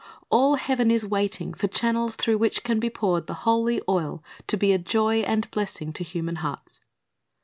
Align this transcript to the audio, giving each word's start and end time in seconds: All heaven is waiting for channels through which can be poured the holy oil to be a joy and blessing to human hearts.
All 0.31 0.55
heaven 0.55 0.89
is 0.89 1.05
waiting 1.05 1.53
for 1.53 1.67
channels 1.67 2.15
through 2.15 2.39
which 2.39 2.63
can 2.63 2.79
be 2.79 2.89
poured 2.89 3.27
the 3.27 3.35
holy 3.45 3.83
oil 3.87 4.23
to 4.47 4.57
be 4.57 4.73
a 4.73 4.79
joy 4.79 5.19
and 5.19 5.45
blessing 5.51 5.93
to 5.93 6.03
human 6.03 6.37
hearts. 6.37 6.79